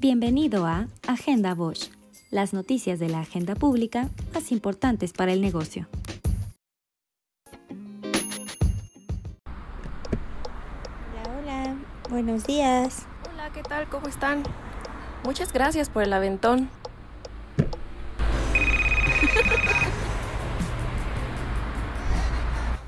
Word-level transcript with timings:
Bienvenido 0.00 0.64
a 0.64 0.86
Agenda 1.08 1.56
Bosch, 1.56 1.90
las 2.30 2.52
noticias 2.52 3.00
de 3.00 3.08
la 3.08 3.18
agenda 3.18 3.56
pública 3.56 4.08
más 4.32 4.52
importantes 4.52 5.12
para 5.12 5.32
el 5.32 5.40
negocio. 5.40 5.88
Hola, 11.24 11.40
hola, 11.42 11.76
buenos 12.10 12.46
días. 12.46 13.06
Hola, 13.32 13.50
¿qué 13.52 13.64
tal? 13.64 13.88
¿Cómo 13.88 14.06
están? 14.06 14.44
Muchas 15.24 15.52
gracias 15.52 15.90
por 15.90 16.04
el 16.04 16.12
aventón. 16.12 16.70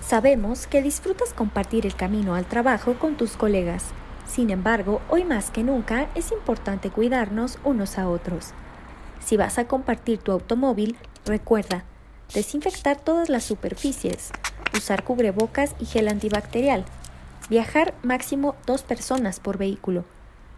Sabemos 0.00 0.66
que 0.66 0.82
disfrutas 0.82 1.32
compartir 1.32 1.86
el 1.86 1.94
camino 1.94 2.34
al 2.34 2.46
trabajo 2.46 2.94
con 2.94 3.16
tus 3.16 3.36
colegas. 3.36 3.92
Sin 4.26 4.50
embargo, 4.50 5.00
hoy 5.08 5.24
más 5.24 5.50
que 5.50 5.62
nunca 5.62 6.08
es 6.14 6.32
importante 6.32 6.90
cuidarnos 6.90 7.58
unos 7.64 7.98
a 7.98 8.08
otros. 8.08 8.52
Si 9.24 9.36
vas 9.36 9.58
a 9.58 9.66
compartir 9.66 10.18
tu 10.18 10.32
automóvil, 10.32 10.96
recuerda 11.24 11.84
desinfectar 12.34 12.96
todas 12.96 13.28
las 13.28 13.44
superficies, 13.44 14.30
usar 14.74 15.04
cubrebocas 15.04 15.74
y 15.78 15.86
gel 15.86 16.08
antibacterial, 16.08 16.84
viajar 17.48 17.94
máximo 18.02 18.56
dos 18.66 18.82
personas 18.82 19.40
por 19.40 19.58
vehículo. 19.58 20.04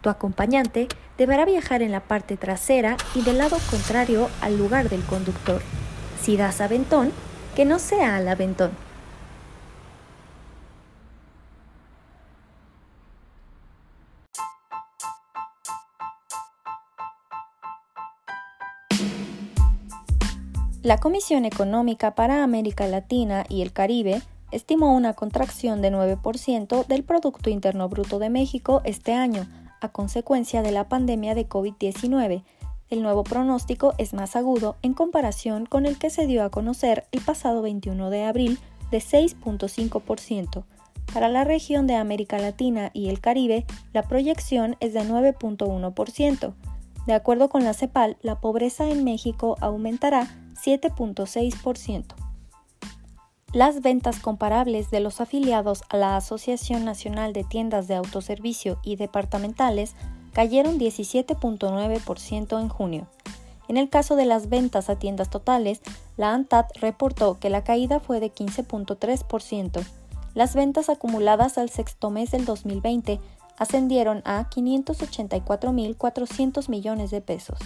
Tu 0.00 0.10
acompañante 0.10 0.86
deberá 1.18 1.44
viajar 1.44 1.82
en 1.82 1.90
la 1.90 2.00
parte 2.00 2.36
trasera 2.36 2.96
y 3.14 3.22
del 3.22 3.38
lado 3.38 3.56
contrario 3.70 4.30
al 4.40 4.56
lugar 4.56 4.88
del 4.88 5.02
conductor. 5.02 5.60
Si 6.22 6.36
das 6.36 6.60
aventón, 6.60 7.12
que 7.56 7.64
no 7.64 7.78
sea 7.78 8.16
al 8.16 8.28
aventón. 8.28 8.85
La 20.86 20.98
Comisión 20.98 21.44
Económica 21.44 22.14
para 22.14 22.44
América 22.44 22.86
Latina 22.86 23.44
y 23.48 23.62
el 23.62 23.72
Caribe 23.72 24.22
estimó 24.52 24.94
una 24.94 25.14
contracción 25.14 25.82
de 25.82 25.90
9% 25.90 26.86
del 26.86 27.02
Producto 27.02 27.50
Interno 27.50 27.88
Bruto 27.88 28.20
de 28.20 28.30
México 28.30 28.82
este 28.84 29.12
año, 29.12 29.48
a 29.80 29.88
consecuencia 29.88 30.62
de 30.62 30.70
la 30.70 30.88
pandemia 30.88 31.34
de 31.34 31.48
COVID-19. 31.48 32.44
El 32.88 33.02
nuevo 33.02 33.24
pronóstico 33.24 33.94
es 33.98 34.14
más 34.14 34.36
agudo 34.36 34.76
en 34.82 34.94
comparación 34.94 35.66
con 35.66 35.86
el 35.86 35.98
que 35.98 36.08
se 36.08 36.28
dio 36.28 36.44
a 36.44 36.50
conocer 36.50 37.08
el 37.10 37.20
pasado 37.20 37.62
21 37.62 38.08
de 38.08 38.22
abril 38.22 38.60
de 38.92 38.98
6.5%. 38.98 40.62
Para 41.12 41.28
la 41.28 41.42
región 41.42 41.88
de 41.88 41.96
América 41.96 42.38
Latina 42.38 42.92
y 42.92 43.08
el 43.08 43.18
Caribe, 43.18 43.66
la 43.92 44.04
proyección 44.04 44.76
es 44.78 44.94
de 44.94 45.00
9.1%. 45.00 46.54
De 47.06 47.14
acuerdo 47.14 47.48
con 47.48 47.64
la 47.64 47.72
CEPAL, 47.72 48.16
la 48.20 48.40
pobreza 48.40 48.88
en 48.88 49.04
México 49.04 49.56
aumentará 49.60 50.28
7.6%. 50.54 52.14
Las 53.52 53.80
ventas 53.80 54.18
comparables 54.18 54.90
de 54.90 55.00
los 55.00 55.20
afiliados 55.20 55.82
a 55.88 55.96
la 55.96 56.16
Asociación 56.16 56.84
Nacional 56.84 57.32
de 57.32 57.44
Tiendas 57.44 57.86
de 57.88 57.94
Autoservicio 57.94 58.78
y 58.82 58.96
Departamentales 58.96 59.94
cayeron 60.32 60.78
17.9% 60.78 62.60
en 62.60 62.68
junio. 62.68 63.06
En 63.68 63.76
el 63.76 63.88
caso 63.88 64.16
de 64.16 64.26
las 64.26 64.48
ventas 64.48 64.90
a 64.90 64.98
tiendas 64.98 65.30
totales, 65.30 65.80
la 66.16 66.34
ANTAD 66.34 66.66
reportó 66.80 67.38
que 67.38 67.50
la 67.50 67.64
caída 67.64 68.00
fue 68.00 68.20
de 68.20 68.32
15.3%. 68.32 69.84
Las 70.34 70.54
ventas 70.54 70.90
acumuladas 70.90 71.56
al 71.56 71.70
sexto 71.70 72.10
mes 72.10 72.32
del 72.32 72.44
2020 72.44 73.20
ascendieron 73.58 74.22
a 74.24 74.48
584.400 74.48 76.68
millones 76.68 77.10
de 77.10 77.20
pesos. 77.20 77.58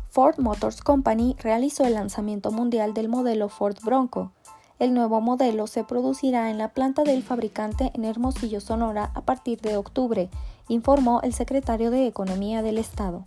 Ford 0.09 0.39
Motors 0.39 0.81
Company 0.81 1.35
realizó 1.39 1.85
el 1.85 1.93
lanzamiento 1.93 2.51
mundial 2.51 2.95
del 2.95 3.09
modelo 3.09 3.47
Ford 3.47 3.77
Bronco. 3.83 4.31
El 4.79 4.93
nuevo 4.93 5.19
modelo 5.19 5.67
se 5.67 5.83
producirá 5.83 6.49
en 6.49 6.57
la 6.57 6.69
planta 6.69 7.03
del 7.03 7.21
fabricante 7.21 7.91
en 7.93 8.05
Hermosillo, 8.05 8.61
Sonora, 8.61 9.11
a 9.13 9.21
partir 9.21 9.59
de 9.59 9.75
octubre, 9.75 10.29
informó 10.69 11.19
el 11.21 11.33
secretario 11.33 11.91
de 11.91 12.07
Economía 12.07 12.61
del 12.61 12.77
Estado. 12.77 13.25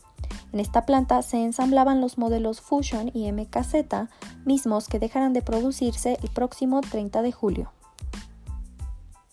En 0.54 0.60
esta 0.60 0.86
planta 0.86 1.20
se 1.20 1.44
ensamblaban 1.44 2.00
los 2.00 2.16
modelos 2.16 2.62
Fusion 2.62 3.10
y 3.12 3.30
MKZ, 3.30 4.08
mismos 4.46 4.88
que 4.88 4.98
dejarán 4.98 5.34
de 5.34 5.42
producirse 5.42 6.18
el 6.22 6.30
próximo 6.30 6.80
30 6.80 7.20
de 7.20 7.32
julio. 7.32 7.72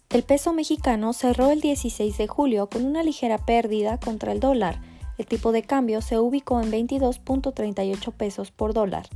El 0.10 0.24
peso 0.24 0.52
mexicano 0.52 1.14
cerró 1.14 1.52
el 1.52 1.62
16 1.62 2.18
de 2.18 2.28
julio 2.28 2.68
con 2.70 2.84
una 2.84 3.02
ligera 3.02 3.38
pérdida 3.38 3.98
contra 3.98 4.34
el 4.34 4.42
dólar, 4.42 4.82
el 5.20 5.26
tipo 5.26 5.52
de 5.52 5.64
cambio 5.64 6.02
se 6.02 6.18
ubicó 6.18 6.62
en 6.62 6.72
22.38 6.72 8.14
pesos 8.14 8.52
por 8.52 8.74
dólar, 8.74 9.08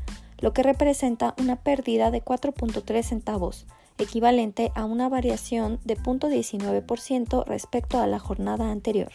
lo 0.43 0.53
que 0.53 0.61
representa 0.61 1.33
una 1.39 1.55
pérdida 1.55 2.11
de 2.11 2.21
4.3 2.21 3.01
centavos, 3.01 3.65
equivalente 3.97 4.73
a 4.75 4.83
una 4.83 5.07
variación 5.07 5.79
de 5.85 5.97
0.19% 5.97 7.45
respecto 7.45 8.01
a 8.01 8.07
la 8.07 8.19
jornada 8.19 8.69
anterior. 8.69 9.13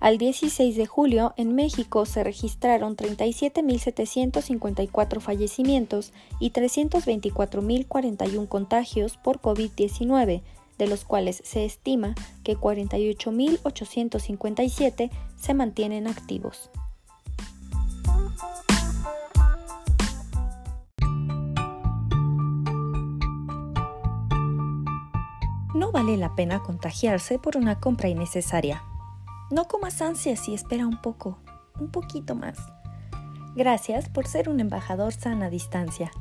Al 0.00 0.16
16 0.16 0.76
de 0.76 0.86
julio, 0.86 1.34
en 1.36 1.54
México 1.54 2.06
se 2.06 2.24
registraron 2.24 2.96
37.754 2.96 5.20
fallecimientos 5.20 6.14
y 6.40 6.52
324.041 6.52 8.48
contagios 8.48 9.18
por 9.18 9.42
COVID-19, 9.42 10.40
de 10.78 10.86
los 10.86 11.04
cuales 11.04 11.42
se 11.44 11.66
estima 11.66 12.14
que 12.42 12.56
48.857 12.56 15.10
se 15.36 15.52
mantienen 15.52 16.06
activos. 16.06 16.70
No 25.74 25.90
vale 25.90 26.16
la 26.16 26.36
pena 26.36 26.62
contagiarse 26.62 27.40
por 27.40 27.56
una 27.56 27.80
compra 27.80 28.08
innecesaria. 28.08 28.84
No 29.50 29.64
comas 29.64 30.00
ansias 30.02 30.48
y 30.48 30.54
espera 30.54 30.86
un 30.86 31.02
poco, 31.02 31.40
un 31.80 31.90
poquito 31.90 32.36
más. 32.36 32.56
Gracias 33.56 34.08
por 34.08 34.28
ser 34.28 34.48
un 34.48 34.60
embajador 34.60 35.12
sana 35.12 35.50
distancia. 35.50 36.12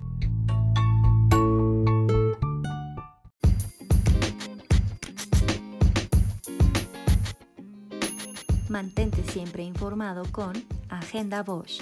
Mantente 8.70 9.24
siempre 9.24 9.62
informado 9.62 10.24
con 10.32 10.54
Agenda 10.90 11.44
Bosch. 11.44 11.80